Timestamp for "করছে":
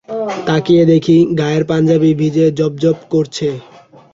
3.11-3.49